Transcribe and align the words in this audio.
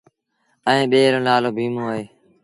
ائيٚݩ 0.69 0.89
ٻي 0.91 1.01
رو 1.13 1.19
نآلو 1.27 1.49
ڀيٚموݩ 1.57 1.89
اهي۔ 1.91 2.03